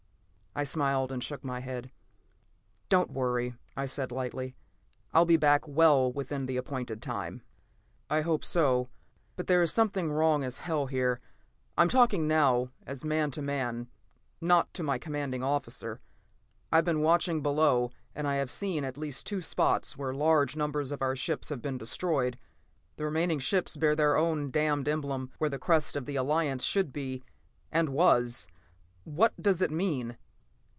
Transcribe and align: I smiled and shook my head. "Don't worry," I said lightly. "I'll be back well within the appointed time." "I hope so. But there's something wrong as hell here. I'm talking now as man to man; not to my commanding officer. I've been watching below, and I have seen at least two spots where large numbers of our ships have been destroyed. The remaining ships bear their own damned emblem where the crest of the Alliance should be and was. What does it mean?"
I 0.53 0.65
smiled 0.65 1.13
and 1.13 1.23
shook 1.23 1.45
my 1.45 1.61
head. 1.61 1.91
"Don't 2.89 3.09
worry," 3.09 3.53
I 3.77 3.85
said 3.85 4.11
lightly. 4.11 4.57
"I'll 5.13 5.23
be 5.23 5.37
back 5.37 5.65
well 5.65 6.11
within 6.11 6.45
the 6.45 6.57
appointed 6.57 7.01
time." 7.01 7.41
"I 8.09 8.19
hope 8.19 8.43
so. 8.43 8.89
But 9.37 9.47
there's 9.47 9.71
something 9.71 10.11
wrong 10.11 10.43
as 10.43 10.57
hell 10.57 10.87
here. 10.87 11.21
I'm 11.77 11.87
talking 11.87 12.27
now 12.27 12.67
as 12.85 13.05
man 13.05 13.31
to 13.31 13.41
man; 13.41 13.87
not 14.41 14.73
to 14.73 14.83
my 14.83 14.97
commanding 14.97 15.41
officer. 15.41 16.01
I've 16.69 16.83
been 16.83 16.99
watching 16.99 17.41
below, 17.41 17.91
and 18.13 18.27
I 18.27 18.35
have 18.35 18.51
seen 18.51 18.83
at 18.83 18.97
least 18.97 19.25
two 19.25 19.39
spots 19.39 19.95
where 19.95 20.13
large 20.13 20.57
numbers 20.57 20.91
of 20.91 21.01
our 21.01 21.15
ships 21.15 21.47
have 21.47 21.61
been 21.61 21.77
destroyed. 21.77 22.37
The 22.97 23.05
remaining 23.05 23.39
ships 23.39 23.77
bear 23.77 23.95
their 23.95 24.17
own 24.17 24.51
damned 24.51 24.89
emblem 24.89 25.31
where 25.37 25.49
the 25.49 25.59
crest 25.59 25.95
of 25.95 26.05
the 26.05 26.17
Alliance 26.17 26.65
should 26.65 26.91
be 26.91 27.23
and 27.71 27.87
was. 27.87 28.49
What 29.05 29.41
does 29.41 29.61
it 29.61 29.71
mean?" 29.71 30.17